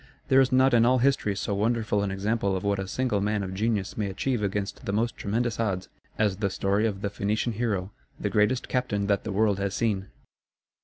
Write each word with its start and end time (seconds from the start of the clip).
There 0.29 0.41
is 0.41 0.51
not 0.51 0.73
in 0.73 0.83
all 0.83 0.97
history 0.97 1.35
so 1.35 1.53
wonderful 1.53 2.01
an 2.01 2.09
example 2.09 2.55
of 2.57 2.63
what 2.63 2.79
a 2.79 2.87
single 2.87 3.21
man 3.21 3.43
of 3.43 3.53
genius 3.53 3.95
may 3.95 4.07
achieve 4.09 4.41
against 4.41 4.85
the 4.85 4.91
most 4.91 5.15
tremendous 5.15 5.59
odds, 5.59 5.89
as 6.17 6.37
the 6.37 6.49
story 6.49 6.87
of 6.87 7.01
the 7.03 7.11
Phoenician 7.11 7.53
hero 7.53 7.91
the 8.19 8.31
greatest 8.31 8.67
captain 8.67 9.05
that 9.05 9.25
the 9.25 9.31
world 9.31 9.59
has 9.59 9.75
seen. 9.75 10.07